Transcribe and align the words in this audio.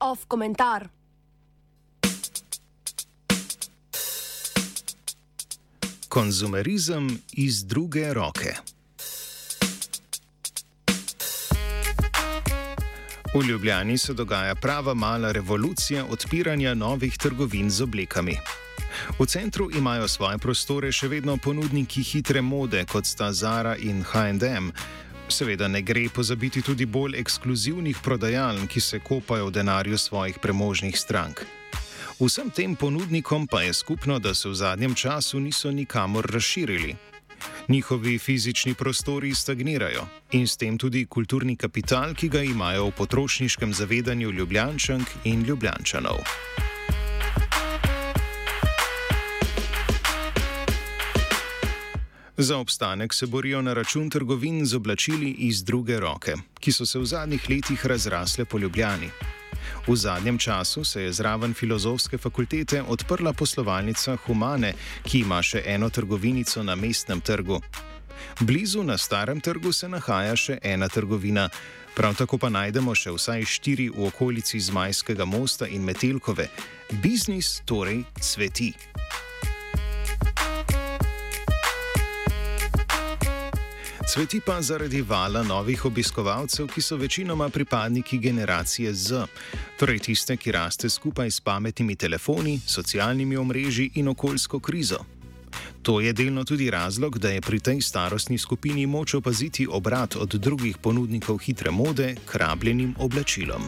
Off 0.00 0.24
komentar. 0.28 0.88
Konzumerizem 6.08 7.18
iz 7.32 7.64
druge 7.64 8.14
roke. 8.14 8.54
V 13.34 13.46
Ljubljani 13.48 13.98
se 13.98 14.12
dogaja 14.12 14.54
prava 14.54 14.94
mala 14.94 15.32
revolucija 15.32 16.04
odpiranja 16.10 16.74
novih 16.74 17.18
trgovin 17.18 17.70
z 17.70 17.82
oblekami. 17.82 18.36
V 19.18 19.26
centru 19.26 19.70
imajo 19.70 20.08
svoje 20.08 20.38
prostore 20.38 20.92
še 20.92 21.08
vedno 21.08 21.36
ponudniki 21.36 22.02
hitre 22.02 22.42
mode, 22.42 22.84
kot 22.84 23.06
sta 23.06 23.32
Zara 23.32 23.76
in 23.76 24.04
HM. 24.04 24.72
Seveda 25.28 25.68
ne 25.68 25.82
gre 25.82 26.08
pozabiti 26.08 26.62
tudi 26.62 26.86
bolj 26.86 27.18
ekskluzivnih 27.20 28.00
prodajaln, 28.02 28.66
ki 28.66 28.80
se 28.80 29.00
kopajo 29.00 29.50
v 29.50 29.56
denarju 29.60 29.98
svojih 29.98 30.38
premožnih 30.38 30.96
strank. 30.96 31.44
Vsem 32.18 32.50
tem 32.50 32.74
ponudnikom 32.74 33.46
pa 33.46 33.62
je 33.62 33.74
skupno, 33.74 34.18
da 34.18 34.34
se 34.34 34.48
v 34.48 34.54
zadnjem 34.54 34.94
času 34.94 35.40
niso 35.40 35.70
nikamor 35.70 36.26
razširili. 36.26 36.96
Njihovi 37.68 38.18
fizični 38.18 38.74
prostori 38.74 39.34
stagnirajo 39.34 40.06
in 40.32 40.48
s 40.48 40.56
tem 40.56 40.78
tudi 40.78 41.06
kulturni 41.06 41.56
kapital, 41.56 42.14
ki 42.14 42.28
ga 42.28 42.42
imajo 42.42 42.88
v 42.88 42.96
potrošniškem 42.98 43.74
zavedanju 43.74 44.30
ljubljančank 44.30 45.08
in 45.24 45.44
ljubljančanov. 45.44 46.24
Za 52.40 52.58
obstanek 52.58 53.14
se 53.14 53.26
borijo 53.26 53.62
na 53.62 53.72
račun 53.74 54.10
trgovin 54.10 54.66
z 54.66 54.76
oblačili 54.76 55.30
iz 55.30 55.64
druge 55.64 56.00
roke, 56.00 56.34
ki 56.60 56.72
so 56.72 56.86
se 56.86 56.98
v 56.98 57.04
zadnjih 57.04 57.50
letih 57.50 57.86
razrasle 57.86 58.44
po 58.44 58.58
Ljubljani. 58.58 59.10
V 59.86 59.96
zadnjem 59.96 60.38
času 60.38 60.84
se 60.84 61.02
je 61.02 61.12
zraven 61.12 61.54
filozofske 61.54 62.18
fakultete 62.18 62.82
odprla 62.82 63.32
poslovalnica 63.32 64.16
Humane, 64.26 64.72
ki 65.02 65.18
ima 65.18 65.42
še 65.42 65.62
eno 65.66 65.90
trgovinico 65.90 66.62
na 66.62 66.74
mestnem 66.74 67.20
trgu. 67.20 67.60
Blizu 68.40 68.82
na 68.82 68.98
starem 68.98 69.40
trgu 69.40 69.72
se 69.72 69.88
nahaja 69.88 70.36
še 70.36 70.58
ena 70.62 70.88
trgovina, 70.88 71.48
prav 71.96 72.14
tako 72.14 72.38
pa 72.38 72.48
najdemo 72.48 72.94
še 72.94 73.16
vsaj 73.18 73.44
štiri 73.44 73.88
v 73.90 74.06
okolici 74.06 74.60
Zmajskega 74.60 75.24
mosta 75.24 75.66
in 75.66 75.82
Metelkove. 75.82 76.46
Biznis 77.02 77.62
torej 77.66 78.04
cveti. 78.20 78.72
Cveti 84.08 84.40
pa 84.40 84.62
zaradi 84.62 85.02
vala 85.02 85.42
novih 85.42 85.84
obiskovalcev, 85.84 86.66
ki 86.72 86.80
so 86.80 86.96
večinoma 86.96 87.48
pripadniki 87.48 88.18
generacije 88.18 88.94
Z, 88.94 89.26
torej 89.76 89.98
tiste, 89.98 90.36
ki 90.36 90.52
raste 90.52 90.88
skupaj 90.88 91.30
s 91.30 91.40
pametnimi 91.40 91.96
telefoni, 91.96 92.60
socialnimi 92.66 93.36
omrežji 93.36 93.90
in 93.94 94.08
okoljsko 94.08 94.60
krizo. 94.60 94.98
To 95.82 96.00
je 96.00 96.12
delno 96.12 96.44
tudi 96.44 96.70
razlog, 96.70 97.18
da 97.18 97.28
je 97.28 97.40
pri 97.40 97.60
tej 97.60 97.80
starostni 97.80 98.38
skupini 98.38 98.86
moč 98.86 99.14
opaziti 99.14 99.68
obrat 99.70 100.16
od 100.16 100.28
drugih 100.28 100.78
ponudnikov 100.78 101.38
hitre 101.38 101.70
mode 101.70 102.14
k 102.26 102.34
rabljenim 102.34 102.94
oblačilom. 102.98 103.62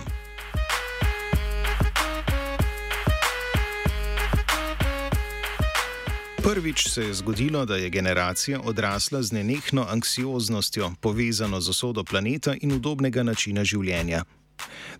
Prvič 6.42 6.88
se 6.88 7.02
je 7.02 7.14
zgodilo, 7.14 7.66
da 7.66 7.77
je 7.77 7.91
generacija 7.91 8.60
odrasla 8.64 9.22
z 9.22 9.33
nenehno 9.33 9.86
anksioznostjo, 9.91 10.92
povezano 11.00 11.60
z 11.60 11.69
osodo 11.69 12.05
planeta 12.05 12.55
in 12.60 12.72
udobnega 12.72 13.22
načina 13.22 13.64
življenja. 13.64 14.24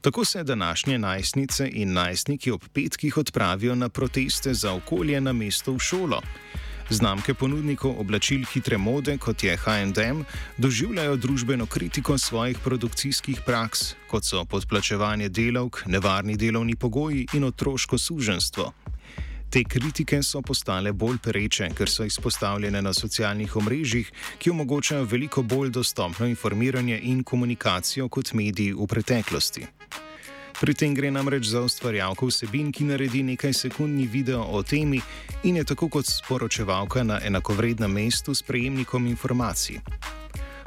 Tako 0.01 0.25
se 0.25 0.45
današnje 0.45 0.99
najstnice 0.99 1.71
in 1.73 1.93
najstniki 1.93 2.51
ob 2.51 2.65
petkih 2.73 3.17
odpravijo 3.17 3.75
na 3.75 3.89
proteste 3.89 4.55
za 4.55 4.73
okolje 4.73 5.21
na 5.21 5.33
mesto 5.33 5.73
v 5.73 5.79
šolo. 5.79 6.21
Znamke 6.91 7.35
ponudnikov 7.35 8.01
oblačil 8.01 8.45
hitre 8.53 8.79
mode, 8.79 9.17
kot 9.19 9.45
je 9.45 9.57
HM, 9.57 10.25
doživljajo 10.59 11.17
družbeno 11.17 11.67
kritiko 11.67 12.19
svojih 12.19 12.59
produkcijskih 12.59 13.41
praks, 13.47 13.95
kot 14.11 14.25
so 14.25 14.45
podplačevanje 14.45 15.29
delavk, 15.29 15.87
nevarni 15.87 16.37
delovni 16.37 16.77
pogoji 16.77 17.27
in 17.33 17.45
otroško 17.45 17.99
suženstvo. 17.99 18.73
Te 19.51 19.65
kritike 19.65 20.23
so 20.23 20.39
postale 20.47 20.93
bolj 20.93 21.17
pereče, 21.25 21.73
ker 21.75 21.91
so 21.91 22.05
izpostavljene 22.07 22.83
na 22.83 22.93
socialnih 22.95 23.57
omrežjih, 23.57 24.13
ki 24.39 24.51
omogočajo 24.51 25.09
veliko 25.11 25.43
bolj 25.43 25.73
dostopno 25.75 26.27
informiranje 26.27 27.01
in 27.03 27.25
komunikacijo 27.25 28.09
kot 28.09 28.33
mediji 28.33 28.73
v 28.73 28.87
preteklosti. 28.87 29.67
Pri 30.61 30.75
tem 30.75 30.95
gre 30.95 31.11
namreč 31.11 31.51
za 31.51 31.65
ustvarjalko 31.67 32.31
vsebin, 32.31 32.71
ki 32.73 32.85
naredi 32.93 33.23
nekaj 33.23 33.53
sekundni 33.65 34.07
video 34.07 34.45
o 34.45 34.63
temi 34.63 35.01
in 35.43 35.57
je 35.57 35.65
tako 35.65 35.89
kot 35.89 36.07
sporočevalka 36.07 37.03
na 37.03 37.19
enakovrednem 37.25 37.91
mestu 37.91 38.35
s 38.35 38.43
prejemnikom 38.43 39.07
informacij. 39.07 39.81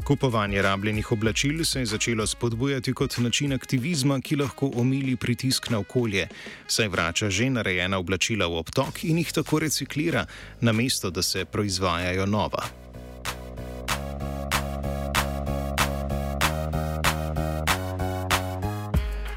Kupovanje 0.04 0.62
rabljenih 0.62 1.12
oblačil 1.12 1.66
se 1.66 1.80
je 1.80 1.86
začelo 1.86 2.28
spodbujati 2.28 2.94
kot 2.94 3.18
način 3.18 3.54
aktivizma, 3.54 4.22
ki 4.22 4.36
lahko 4.36 4.72
omili 4.76 5.16
pritisk 5.16 5.70
na 5.70 5.80
okolje, 5.80 6.28
saj 6.68 6.88
vrača 6.88 7.30
že 7.30 7.50
narejena 7.50 7.98
oblačila 7.98 8.48
v 8.48 8.58
obtok 8.60 9.04
in 9.04 9.18
jih 9.18 9.32
tako 9.32 9.60
reciklira, 9.60 10.26
namesto 10.62 11.10
da 11.10 11.22
se 11.22 11.46
proizvajajo 11.46 12.26
nova. 12.26 12.64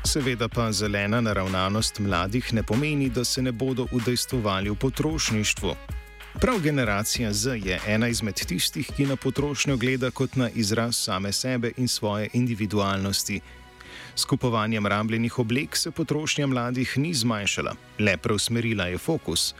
Seveda 0.04 0.48
pa 0.48 0.72
zelena 0.72 1.20
naravnanost 1.20 1.98
mladih 1.98 2.54
ne 2.54 2.62
pomeni, 2.62 3.10
da 3.10 3.24
se 3.24 3.42
ne 3.42 3.52
bodo 3.52 3.86
udejstvovali 3.92 4.70
v 4.70 4.74
potrošništvu. 4.74 5.95
Prav 6.40 6.60
generacija 6.60 7.32
Z 7.32 7.50
je 7.64 7.80
ena 7.86 8.08
izmed 8.08 8.34
tistih, 8.34 8.90
ki 8.96 9.06
na 9.06 9.16
potrošnjo 9.16 9.76
gleda 9.76 10.10
kot 10.10 10.36
na 10.36 10.50
izraz 10.50 10.96
same 10.96 11.32
sebe 11.32 11.70
in 11.76 11.88
svoje 11.88 12.28
individualnosti. 12.32 13.40
S 14.14 14.24
kupovanjem 14.24 14.86
rabljenih 14.86 15.38
oblek 15.38 15.76
se 15.76 15.90
potrošnja 15.90 16.46
mladih 16.46 16.98
ni 16.98 17.14
zmanjšala, 17.14 17.74
le 17.98 18.16
preusmerila 18.16 18.84
je 18.84 18.98
fokus. 18.98 19.54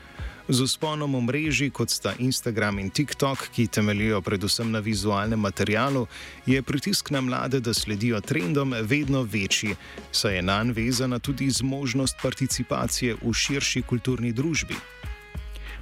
Z 0.48 0.62
usponom 0.62 1.14
omrežij, 1.14 1.70
kot 1.70 1.90
sta 1.90 2.12
Instagram 2.18 2.78
in 2.78 2.90
TikTok, 2.90 3.48
ki 3.54 3.66
temeljijo 3.66 4.20
predvsem 4.20 4.70
na 4.70 4.78
vizualnem 4.78 5.40
materialu, 5.40 6.06
je 6.46 6.62
pritisk 6.62 7.10
na 7.10 7.20
mlade, 7.20 7.60
da 7.60 7.74
sledijo 7.74 8.20
trendom, 8.20 8.74
vedno 8.82 9.22
večji, 9.22 9.74
saj 10.12 10.36
je 10.36 10.42
nanj 10.42 10.72
vezana 10.72 11.18
tudi 11.18 11.50
zmožnost 11.50 12.16
participacije 12.22 13.16
v 13.22 13.32
širši 13.32 13.82
kulturni 13.82 14.32
družbi. 14.32 14.76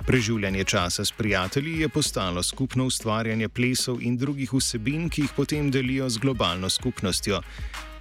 Preživljanje 0.06 0.64
časa 0.64 1.04
s 1.04 1.12
prijatelji 1.12 1.80
je 1.80 1.88
postalo 1.88 2.42
skupno 2.42 2.84
ustvarjanje 2.84 3.48
plesov 3.48 4.02
in 4.02 4.16
drugih 4.16 4.52
vsebin, 4.52 5.08
ki 5.08 5.22
jih 5.22 5.32
potem 5.36 5.70
delijo 5.70 6.08
z 6.08 6.18
globalno 6.18 6.70
skupnostjo. 6.70 7.40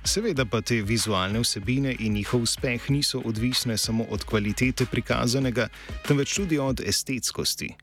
Seveda 0.03 0.45
pa 0.45 0.61
te 0.61 0.81
vizualne 0.81 1.39
vsebine 1.39 1.95
in 1.99 2.13
njihov 2.13 2.41
uspeh 2.43 2.89
niso 2.89 3.21
odvisne 3.25 3.77
samo 3.77 4.03
od 4.09 4.23
kvalitete 4.23 4.85
prikazanega, 4.85 5.67
temveč 6.07 6.35
tudi 6.35 6.59
od 6.59 6.81
estetskosti. 6.85 7.73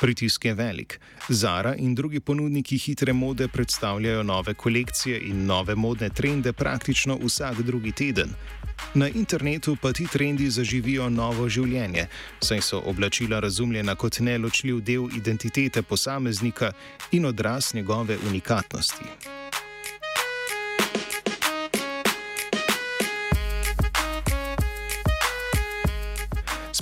Pritisk 0.00 0.44
je 0.44 0.54
velik. 0.54 1.00
Zara 1.28 1.74
in 1.74 1.94
drugi 1.94 2.20
ponudniki 2.20 2.78
hitre 2.78 3.12
mode 3.12 3.48
predstavljajo 3.48 4.22
nove 4.22 4.54
kolekcije 4.54 5.20
in 5.20 5.46
nove 5.46 5.74
modne 5.74 6.08
trende 6.08 6.52
praktično 6.52 7.18
vsak 7.24 7.62
drugi 7.62 7.92
teden. 7.92 8.34
Na 8.94 9.08
internetu 9.08 9.76
pa 9.82 9.92
ti 9.92 10.06
trendi 10.12 10.50
zaživijo 10.50 11.08
novo 11.08 11.48
življenje, 11.48 12.06
saj 12.40 12.60
so 12.60 12.82
oblačila 12.86 13.40
razumljena 13.40 13.94
kot 13.94 14.18
neločljiv 14.20 14.80
del 14.80 15.08
identitete 15.16 15.82
posameznika 15.82 16.72
in 17.12 17.26
odraz 17.26 17.74
njegove 17.74 18.18
unikatnosti. 18.30 19.39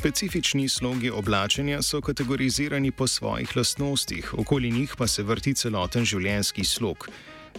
Specifični 0.08 0.68
slogi 0.68 1.10
oblačenja 1.10 1.82
so 1.82 2.00
kategorizirani 2.00 2.90
po 2.90 3.06
svojih 3.06 3.56
lastnostih, 3.56 4.34
okoli 4.34 4.70
njih 4.70 4.94
pa 4.98 5.06
se 5.06 5.22
vrti 5.22 5.52
celoten 5.54 6.04
življenjski 6.04 6.64
slog. 6.64 7.08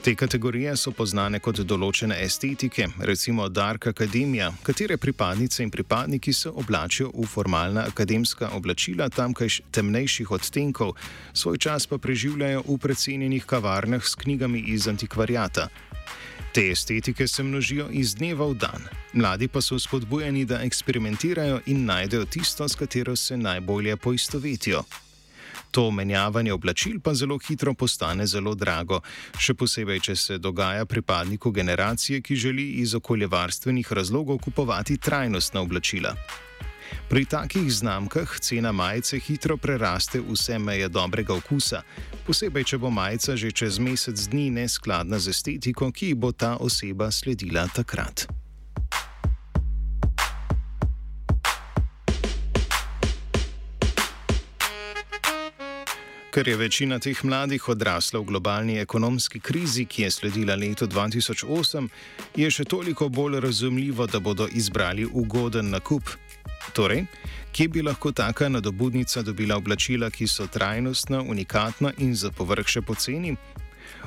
Te 0.03 0.15
kategorije 0.15 0.77
so 0.77 0.91
poznane 0.95 1.41
kot 1.43 1.59
določene 1.67 2.15
estetike, 2.23 2.85
recimo 3.03 3.49
Dark 3.49 3.87
Academia, 3.91 4.47
katere 4.63 4.95
pripadnice 4.97 5.63
in 5.63 5.71
pripadniki 5.71 6.33
se 6.33 6.49
oblačijo 6.49 7.09
v 7.13 7.25
formalna 7.27 7.83
akademska 7.91 8.53
oblačila 8.55 9.09
tamkajš 9.09 9.59
temnejših 9.71 10.31
odtenkov, 10.31 10.95
svoj 11.33 11.57
čas 11.57 11.87
pa 11.87 11.97
preživljajo 11.97 12.63
v 12.67 12.77
precenjenih 12.77 13.45
kavarnah 13.45 14.05
s 14.05 14.15
knjigami 14.15 14.63
iz 14.71 14.87
antikvariata. 14.87 15.67
Te 16.53 16.69
estetike 16.71 17.27
se 17.27 17.43
množijo 17.43 17.89
iz 17.91 18.15
dneva 18.15 18.47
v 18.47 18.55
dan, 18.55 18.87
mladi 19.13 19.47
pa 19.47 19.61
so 19.61 19.79
spodbujeni, 19.79 20.45
da 20.45 20.63
eksperimentirajo 20.63 21.59
in 21.65 21.85
najdejo 21.85 22.25
tisto, 22.25 22.69
s 22.69 22.75
katero 22.75 23.15
se 23.15 23.37
najbolje 23.37 23.97
poistovetijo. 23.97 24.83
To 25.71 25.91
menjavanje 25.91 26.53
oblačil 26.53 26.99
pa 26.99 27.13
zelo 27.13 27.37
hitro 27.47 27.73
postane 27.73 28.27
zelo 28.27 28.55
drago, 28.55 29.01
še 29.37 29.53
posebej, 29.53 29.99
če 29.99 30.15
se 30.15 30.37
dogaja 30.37 30.85
pripadniku 30.85 31.51
generacije, 31.51 32.21
ki 32.21 32.35
želi 32.35 32.67
iz 32.81 32.95
okoljevarstvenih 32.95 33.93
razlogov 33.93 34.39
kupovati 34.41 34.97
trajnostna 34.97 35.61
oblačila. 35.61 36.15
Pri 37.09 37.25
takih 37.25 37.69
znamkah 37.73 38.39
cena 38.39 38.71
majice 38.71 39.19
hitro 39.19 39.57
preraste 39.57 40.21
vse 40.21 40.59
meje 40.59 40.89
dobrega 40.89 41.33
okusa, 41.33 41.81
posebej, 42.25 42.63
če 42.63 42.77
bo 42.77 42.89
majica 42.89 43.37
že 43.37 43.51
čez 43.51 43.79
mesec 43.79 44.27
dni 44.29 44.49
neskladna 44.57 45.19
z 45.19 45.33
estetiko, 45.33 45.91
ki 45.91 46.13
bo 46.13 46.31
ta 46.31 46.57
oseba 46.57 47.11
sledila 47.11 47.67
takrat. 47.73 48.38
Ker 56.39 56.47
je 56.47 56.55
večina 56.55 56.99
teh 57.03 57.19
mladih 57.23 57.65
odrasla 57.69 58.19
v 58.19 58.23
globalni 58.29 58.77
ekonomski 58.79 59.41
krizi, 59.43 59.83
ki 59.85 60.01
je 60.01 60.11
sledila 60.11 60.55
letu 60.55 60.87
2008, 60.87 61.89
je 62.35 62.47
še 62.51 62.63
toliko 62.63 63.09
bolj 63.09 63.41
razumljivo, 63.43 64.07
da 64.07 64.21
bodo 64.23 64.47
izbrali 64.47 65.03
ugoden 65.03 65.67
nakup. 65.69 66.07
Torej, 66.71 67.03
kje 67.51 67.67
bi 67.67 67.83
lahko 67.83 68.13
taka 68.15 68.47
nadobudnica 68.49 69.21
dobila 69.21 69.57
oblačila, 69.59 70.07
ki 70.09 70.27
so 70.31 70.47
trajnostna, 70.47 71.19
unikatna 71.21 71.91
in 71.97 72.15
za 72.15 72.31
povrh 72.31 72.71
še 72.71 72.87
poceni? 72.87 73.35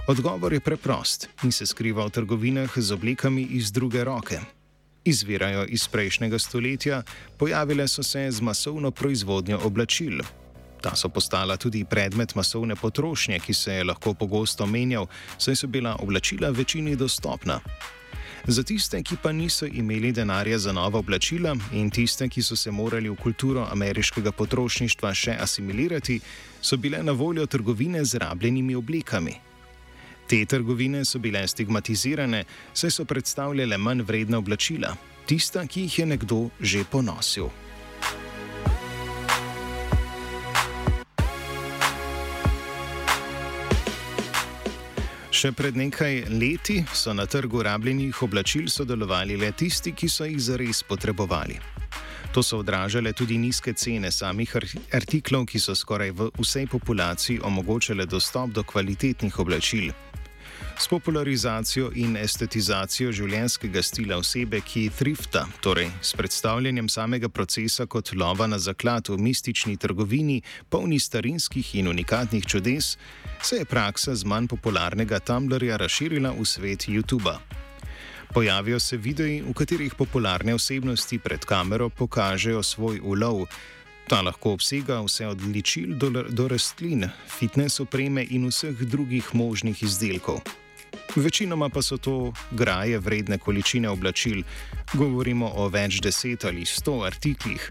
Odgovor 0.08 0.56
je 0.56 0.64
preprost 0.64 1.29
in 1.44 1.52
se 1.52 1.69
skriva 1.69 2.06
v 2.08 2.17
trgovinah 2.17 2.79
z 2.81 2.96
oblikami 2.96 3.44
iz 3.61 3.69
druge 3.73 4.08
roke. 4.08 4.40
Izvirajo 5.05 5.67
iz 5.69 5.84
prejšnjega 5.84 6.38
stoletja, 6.38 7.02
pojavile 7.37 7.88
so 7.88 8.02
se 8.02 8.31
z 8.31 8.40
masovno 8.40 8.90
proizvodnjo 8.90 9.61
oblačil. 9.69 10.25
Ta 10.82 10.96
so 10.99 11.08
postala 11.08 11.56
tudi 11.56 11.84
predmet 11.84 12.34
masovne 12.34 12.76
potrošnje, 12.76 13.38
ki 13.38 13.55
se 13.55 13.75
je 13.75 13.84
lahko 13.84 14.14
pogosto 14.14 14.67
menjal, 14.67 15.06
saj 15.38 15.56
so 15.56 15.67
bila 15.67 15.96
oblačila 16.00 16.50
večini 16.50 16.96
dostopna. 16.96 17.61
Za 18.46 18.62
tiste, 18.62 19.02
ki 19.02 19.17
pa 19.23 19.32
niso 19.32 19.67
imeli 19.67 20.12
denarja 20.12 20.58
za 20.58 20.73
nova 20.73 20.99
oblačila 20.99 21.55
in 21.73 21.90
tiste, 21.90 22.29
ki 22.29 22.43
so 22.43 22.56
se 22.56 22.70
morali 22.70 23.08
v 23.08 23.14
kulturo 23.14 23.69
ameriškega 23.70 24.32
potrošništva 24.32 25.14
še 25.14 25.37
asimilirati, 25.40 26.20
so 26.61 26.76
bile 26.76 27.02
na 27.02 27.12
voljo 27.12 27.46
trgovine 27.46 28.05
z 28.05 28.19
rabljenimi 28.19 28.75
oblikami. 28.75 29.38
Te 30.26 30.44
trgovine 30.46 31.05
so 31.05 31.19
bile 31.19 31.46
stigmatizirane, 31.49 32.44
saj 32.75 32.90
so 32.90 33.05
predstavljale 33.05 33.79
manj 33.79 34.02
vredna 34.02 34.43
oblačila, 34.43 34.96
tista, 35.26 35.67
ki 35.67 35.87
jih 35.87 35.99
je 35.99 36.06
nekdo 36.06 36.49
že 36.61 36.84
ponosil. 36.90 37.62
Še 45.43 45.50
pred 45.59 45.75
nekaj 45.75 46.29
leti 46.39 46.77
so 46.94 47.11
na 47.11 47.25
trgu 47.27 47.65
rabljenih 47.67 48.21
oblačil 48.23 48.69
sodelovali 48.71 49.35
le 49.35 49.49
tisti, 49.59 49.91
ki 49.91 50.06
so 50.06 50.23
jih 50.29 50.39
zares 50.39 50.85
potrebovali. 50.87 51.56
To 52.31 52.44
so 52.47 52.61
odražale 52.62 53.11
tudi 53.11 53.41
nizke 53.43 53.75
cene 53.75 54.12
samih 54.15 54.55
artiklov, 54.94 55.49
ki 55.50 55.59
so 55.59 55.75
skoraj 55.75 56.15
v 56.15 56.29
vsej 56.39 56.69
populaciji 56.71 57.41
omogočale 57.43 58.06
dostop 58.06 58.55
do 58.55 58.62
kvalitetnih 58.62 59.41
oblačil. 59.43 59.91
S 60.79 60.88
popularizacijo 60.88 61.91
in 61.94 62.17
estetizacijo 62.17 63.12
življenjskega 63.12 63.82
stila 63.82 64.17
osebe, 64.19 64.61
ki 64.61 64.88
thrifta, 64.99 65.44
torej 65.62 65.91
s 66.03 66.17
predstavljanjem 66.19 66.88
samega 66.88 67.29
procesa 67.29 67.87
kot 67.87 68.12
lova 68.19 68.47
na 68.47 68.59
zaklad 68.59 69.09
v 69.09 69.19
mistični 69.19 69.76
trgovini, 69.76 70.41
polni 70.69 70.99
starinskih 71.00 71.75
in 71.79 71.88
unikatnih 71.88 72.47
čudes, 72.47 72.97
se 73.43 73.61
je 73.62 73.64
praksa 73.64 74.14
z 74.14 74.25
manj 74.25 74.49
popularnega 74.53 75.20
Tumblrja 75.20 75.76
razširila 75.76 76.35
v 76.38 76.47
svet 76.47 76.88
YouTube. 76.88 77.37
Pojavijo 78.32 78.81
se 78.81 78.97
videi, 78.97 79.43
v 79.43 79.53
katerih 79.53 79.94
popularne 79.94 80.55
osebnosti 80.55 81.19
pred 81.19 81.44
kamero 81.44 81.91
pokažejo 81.91 82.62
svoj 82.62 83.00
ulov. 83.05 83.44
Ta 84.08 84.20
lahko 84.22 84.52
obsega 84.52 85.00
vse 85.00 85.26
od 85.26 85.43
ličil 85.43 85.94
do, 85.94 86.10
do 86.10 86.49
rastlin, 86.49 87.06
fitness 87.28 87.81
opreme 87.81 88.26
in 88.31 88.49
vseh 88.50 88.76
drugih 88.76 89.34
možnih 89.34 89.82
izdelkov. 89.82 90.43
Večinoma 91.16 91.69
pa 91.69 91.82
so 91.82 91.96
to 91.96 92.32
graje 92.50 92.99
vredne 92.99 93.38
količine 93.38 93.88
oblačil, 93.88 94.43
govorimo 94.93 95.52
o 95.54 95.69
več 95.69 96.00
deset 96.00 96.44
ali 96.44 96.66
sto 96.66 97.02
artiklih. 97.04 97.70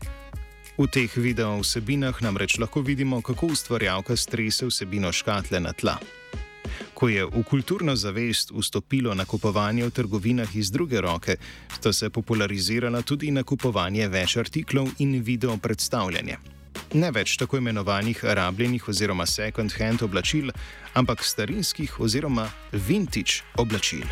V 0.78 0.88
teh 0.88 1.18
video 1.18 1.60
vsebinah 1.60 2.22
namreč 2.22 2.58
lahko 2.58 2.82
vidimo, 2.82 3.22
kako 3.22 3.52
ustvarjalka 3.54 4.16
strese 4.18 4.66
vsebino 4.66 5.12
škatle 5.12 5.60
na 5.60 5.74
tla. 5.74 5.98
Ko 7.02 7.10
je 7.10 7.26
v 7.26 7.42
kulturno 7.50 7.96
zavest 7.98 8.54
vstopilo 8.54 9.16
nakupovanje 9.18 9.90
v 9.90 9.92
trgovinah 9.92 10.56
iz 10.56 10.70
druge 10.72 11.02
roke, 11.02 11.36
sta 11.74 11.94
se 11.94 12.14
popularizirala 12.14 13.02
tudi 13.02 13.34
nakupovanje 13.34 14.06
več 14.08 14.38
artiklov 14.38 15.02
in 15.02 15.18
video 15.26 15.58
predstavljanje 15.58 16.38
ne 16.94 17.12
več 17.12 17.38
tako 17.40 17.60
imenovanih 17.62 18.24
rabljenih 18.24 18.88
oziroma 18.90 19.26
second-hand 19.26 20.04
oblačil, 20.04 20.52
ampak 20.94 21.24
starinskih 21.24 22.00
oziroma 22.00 22.50
vintage 22.72 23.44
oblačil. 23.58 24.08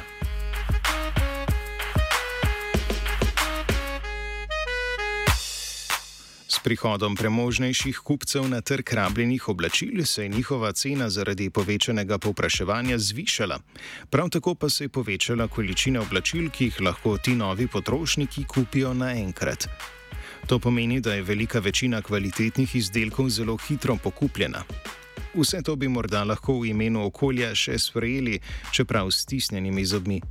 S 6.59 6.63
prihodom 6.63 7.15
premožnejših 7.15 8.01
kupcev 8.03 8.43
na 8.51 8.59
trg 8.61 8.89
rabljenih 8.93 9.47
oblačil 9.49 10.05
se 10.05 10.23
je 10.23 10.29
njihova 10.29 10.71
cena 10.71 11.09
zaradi 11.09 11.49
povečanega 11.49 12.17
povpraševanja 12.17 12.97
zvišala. 12.97 13.59
Prav 14.09 14.29
tako 14.29 14.55
pa 14.55 14.69
se 14.69 14.83
je 14.83 14.89
povečala 14.89 15.47
količina 15.47 16.01
oblačil, 16.01 16.49
ki 16.49 16.65
jih 16.65 16.81
lahko 16.81 17.17
ti 17.17 17.35
novi 17.35 17.67
potrošniki 17.67 18.43
kupijo 18.43 18.93
naenkrat. 18.93 19.69
To 20.47 20.59
pomeni, 20.59 20.99
da 20.99 21.13
je 21.13 21.23
velika 21.23 21.59
večina 21.59 22.01
kvalitetnih 22.01 22.75
izdelkov 22.75 23.29
zelo 23.29 23.57
hitro 23.57 23.95
pokupljena. 23.95 24.63
Vse 25.35 25.61
to 25.63 25.75
bi 25.75 25.87
morda 25.87 26.23
lahko 26.23 26.59
v 26.59 26.73
imenu 26.73 27.05
okolja 27.05 27.55
še 27.55 27.79
sprejeli, 27.79 28.39
čeprav 28.71 29.11
s 29.11 29.23
stisnjenimi 29.23 29.85
zobmi. 29.85 30.21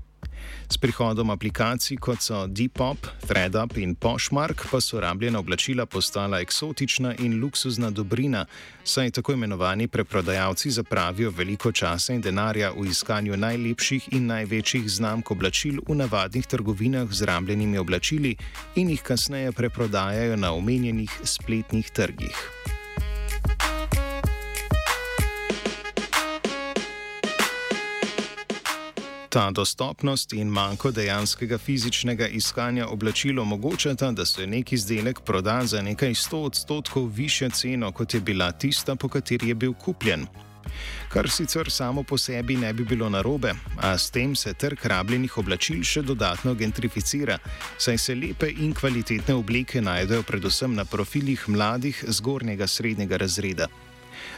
S 0.69 0.77
prihodom 0.77 1.31
aplikacij 1.31 1.97
kot 1.97 2.23
so 2.23 2.47
Depop, 2.47 3.07
ThreadUp 3.27 3.77
in 3.77 3.95
Poshmark 3.95 4.67
pa 4.71 4.81
so 4.81 5.01
rabljena 5.01 5.39
oblačila 5.39 5.87
postala 5.87 6.41
eksotična 6.41 7.15
in 7.19 7.41
luksuzna 7.41 7.91
dobrina, 7.91 8.47
saj 8.85 9.11
tako 9.11 9.33
imenovani 9.33 9.89
preprodajalci 9.89 10.71
zapravijo 10.71 11.31
veliko 11.31 11.73
časa 11.73 12.13
in 12.13 12.21
denarja 12.21 12.71
v 12.77 12.87
iskanju 12.91 13.37
najlepših 13.37 14.09
in 14.13 14.27
največjih 14.27 14.91
znamk 14.91 15.31
oblačil 15.31 15.81
v 15.89 15.95
navadnih 15.95 16.47
trgovinah 16.47 17.09
z 17.11 17.25
rabljenimi 17.25 17.79
oblačili 17.79 18.37
in 18.75 18.91
jih 18.91 19.03
kasneje 19.03 19.53
preprodajajo 19.53 20.37
na 20.37 20.53
omenjenih 20.53 21.21
spletnih 21.25 21.91
trgih. 21.91 22.58
Ta 29.39 29.51
dostopnost 29.51 30.33
in 30.33 30.49
manjko 30.51 30.91
dejanskega 30.91 31.59
fizičnega 31.59 32.27
iskanja 32.27 32.89
oblačil 32.91 33.41
omogočata, 33.41 34.11
da 34.13 34.25
se 34.27 34.47
nek 34.47 34.73
izdelek 34.73 35.21
proda 35.21 35.61
za 35.65 35.83
nekaj 35.83 36.15
sto 36.15 36.41
odstotkov 36.43 37.07
više 37.07 37.51
ceno, 37.51 37.93
kot 37.93 38.15
je 38.15 38.21
bila 38.21 38.51
tista, 38.53 38.97
po 38.97 39.09
kateri 39.09 39.49
je 39.49 39.55
bil 39.55 39.73
kupljen. 39.75 40.27
Kar 41.09 41.31
sicer 41.31 41.71
samo 41.71 42.03
po 42.03 42.19
sebi 42.19 42.57
ne 42.57 42.73
bi 42.73 42.85
bilo 42.85 43.09
narobe, 43.09 43.55
a 43.77 43.99
s 43.99 44.11
tem 44.11 44.37
se 44.37 44.55
trg 44.55 44.79
rabljenih 44.83 45.39
oblačil 45.39 45.85
še 45.85 46.03
dodatno 46.03 46.55
gentrificira, 46.55 47.39
saj 47.79 47.99
se 47.99 48.15
lepe 48.15 48.51
in 48.51 48.75
kvalitetne 48.75 49.39
obleke 49.39 49.81
najdejo 49.81 50.23
predvsem 50.23 50.75
na 50.75 50.85
profilih 50.85 51.49
mladih 51.49 52.05
zgornjega 52.09 52.67
srednjega 52.67 53.17
razreda. 53.17 53.71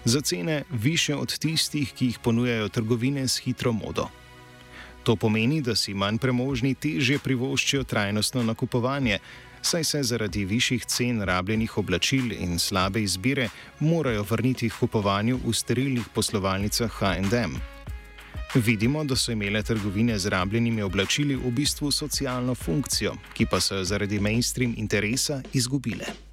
Za 0.04 0.21
cene 0.21 0.62
više 0.71 1.16
od 1.16 1.38
tistih, 1.38 1.92
ki 1.92 2.07
jih 2.07 2.19
ponujajo 2.19 2.69
trgovine 2.69 3.28
s 3.28 3.38
hitro 3.38 3.73
modo. 3.73 4.11
To 5.02 5.16
pomeni, 5.16 5.62
da 5.62 5.75
si 5.76 5.95
manj 5.95 6.19
premožni 6.19 6.75
težje 6.75 7.19
privoščijo 7.19 7.85
trajnostno 7.85 8.42
nakupovanje, 8.42 9.19
saj 9.62 9.85
se 9.85 10.02
zaradi 10.02 10.45
višjih 10.45 10.85
cen 10.85 11.23
rabljenih 11.23 11.78
oblačil 11.78 12.33
in 12.33 12.59
slabe 12.59 13.02
izbire 13.02 13.49
morajo 13.80 14.23
vrniti 14.30 14.69
k 14.69 14.78
kupovanju 14.80 15.40
v 15.45 15.52
sterilnih 15.52 16.09
poslovalnicah 16.14 16.90
HM. 17.00 17.57
Vidimo, 18.54 19.04
da 19.04 19.16
so 19.16 19.33
imele 19.33 19.62
trgovine 19.62 20.19
z 20.19 20.26
rabljenimi 20.26 20.83
oblačili 20.83 21.37
v 21.37 21.50
bistvu 21.50 21.90
socialno 21.90 22.54
funkcijo, 22.54 23.14
ki 23.35 23.47
pa 23.47 23.61
so 23.61 23.76
jo 23.76 23.85
zaradi 23.85 24.19
mainstream 24.21 24.75
interesa 24.76 25.42
izgubile. 25.52 26.29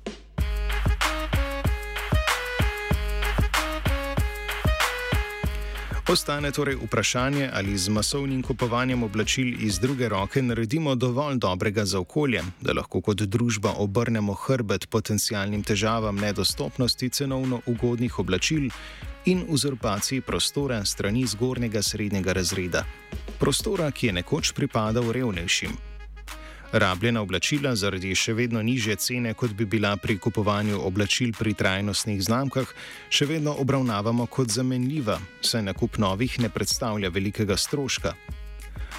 Ostane 6.07 6.51
torej 6.51 6.75
vprašanje, 6.75 7.49
ali 7.53 7.77
z 7.77 7.89
masovnim 7.89 8.43
kupovanjem 8.43 9.03
oblačil 9.03 9.47
iz 9.63 9.79
druge 9.79 10.09
roke 10.09 10.41
naredimo 10.41 10.95
dovolj 10.95 11.35
dobrega 11.35 11.85
za 11.85 11.99
okolje, 11.99 12.43
da 12.61 12.73
lahko 12.73 13.01
kot 13.01 13.21
družba 13.21 13.73
obrnemo 13.77 14.33
hrbet 14.33 14.87
potencijalnim 14.89 15.63
težavam 15.63 16.15
nedostopnosti 16.15 17.09
cenovno 17.09 17.59
ugodnih 17.65 18.19
oblačil 18.19 18.69
in 19.25 19.43
uzurpaciji 19.47 20.21
prostora 20.21 20.85
strani 20.85 21.25
zgornjega 21.27 21.81
srednjega 21.81 22.33
razreda. 22.33 22.85
Prostora, 23.39 23.91
ki 23.91 24.07
je 24.07 24.13
nekoč 24.13 24.51
pripadal 24.51 25.11
revnejšim. 25.11 25.86
Rabljena 26.71 27.21
oblačila 27.21 27.75
zaradi 27.79 28.09
še 28.15 28.33
vedno 28.35 28.59
nižje 28.61 28.95
cene, 28.99 29.31
kot 29.33 29.53
bi 29.55 29.65
bila 29.65 29.93
pri 29.97 30.17
kupovanju 30.19 30.81
oblačil 30.83 31.31
pri 31.31 31.53
trajnostnih 31.55 32.19
znamkah, 32.23 32.73
še 33.09 33.25
vedno 33.25 33.53
obravnavamo 33.63 34.25
kot 34.27 34.51
zamenljiva, 34.51 35.15
saj 35.41 35.63
nakup 35.63 35.95
novih 35.97 36.35
ne 36.43 36.49
predstavlja 36.51 37.09
velikega 37.09 37.55
stroška. 37.57 38.13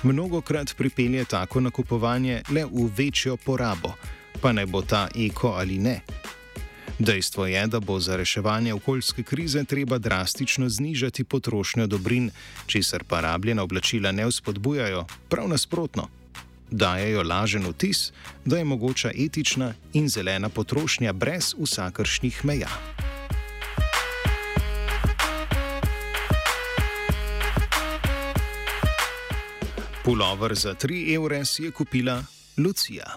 Mnogokrat 0.02 0.72
pripelje 0.78 1.26
tako 1.28 1.60
nakupovanje 1.60 2.40
le 2.48 2.64
v 2.64 2.88
večjo 2.96 3.36
porabo, 3.36 3.92
pa 4.40 4.52
naj 4.56 4.66
bo 4.66 4.80
ta 4.80 5.08
eko 5.12 5.52
ali 5.60 5.76
ne. 5.78 6.00
Dejstvo 6.98 7.46
je, 7.46 7.66
da 7.66 7.80
bo 7.80 8.00
za 8.00 8.16
reševanje 8.16 8.72
okoljske 8.74 9.22
krize 9.22 9.64
treba 9.64 9.98
drastično 9.98 10.68
znižati 10.68 11.24
potrošnjo 11.24 11.86
dobrin, 11.86 12.30
česar 12.66 13.04
pa 13.04 13.20
rabljena 13.20 13.62
oblačila 13.62 14.12
ne 14.12 14.26
vzpodbujajo, 14.26 15.04
prav 15.28 15.52
nasprotno 15.52 16.08
dajejo 16.70 17.22
lažen 17.22 17.66
vtis, 17.66 18.12
da 18.44 18.58
je 18.58 18.64
mogoča 18.64 19.10
etična 19.10 19.74
in 19.92 20.08
zelena 20.08 20.48
potrošnja 20.48 21.12
brez 21.12 21.54
vsakršnih 21.58 22.44
meja. 22.44 22.68
Pulover 30.04 30.54
za 30.54 30.74
3 30.74 31.14
evre 31.14 31.44
si 31.44 31.62
je 31.62 31.70
kupila 31.70 32.24
Lucija. 32.56 33.14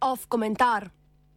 Off 0.00 0.26
komentar. 0.28 0.99